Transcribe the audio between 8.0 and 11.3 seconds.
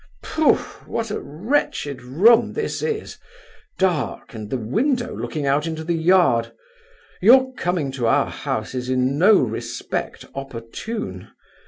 our house is, in no respect, opportune.